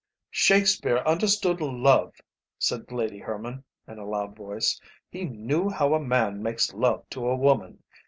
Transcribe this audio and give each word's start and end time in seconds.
'""Shakespeare 0.31 0.97
understood 1.05 1.61
love," 1.61 2.15
said 2.57 2.91
Lady 2.91 3.19
Herman, 3.19 3.63
in 3.87 3.99
a 3.99 4.03
loud 4.07 4.35
voice; 4.35 4.81
"he 5.11 5.25
knew 5.25 5.69
how 5.69 5.93
a 5.93 5.99
man 5.99 6.41
makes 6.41 6.73
love 6.73 7.07
to 7.11 7.27
a 7.27 7.35
woman. 7.35 7.83